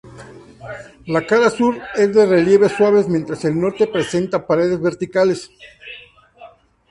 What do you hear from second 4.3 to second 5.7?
paredes verticales.